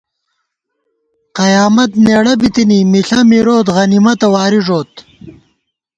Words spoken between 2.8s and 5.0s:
مِݪہ مِروت غنیمتہ واری ݫوت